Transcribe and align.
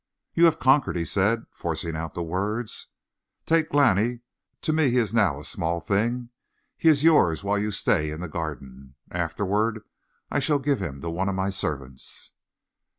"You 0.33 0.45
have 0.45 0.57
conquered," 0.59 0.95
he 0.97 1.05
said, 1.05 1.45
forcing 1.51 1.95
out 1.95 2.15
the 2.15 2.23
words. 2.23 2.87
"Take 3.45 3.69
Glani; 3.69 4.21
to 4.63 4.73
me 4.73 4.89
he 4.89 4.97
is 4.97 5.13
now 5.13 5.39
a 5.39 5.45
small 5.45 5.79
thing. 5.79 6.31
He 6.75 6.89
is 6.89 7.03
yours 7.03 7.43
while 7.43 7.59
you 7.59 7.69
stay 7.69 8.09
in 8.09 8.19
the 8.19 8.27
Garden. 8.27 8.95
Afterward 9.11 9.83
I 10.31 10.39
shall 10.39 10.57
give 10.57 10.79
him 10.81 11.01
to 11.01 11.11
one 11.11 11.29
of 11.29 11.35
my 11.35 11.51
servants." 11.51 12.31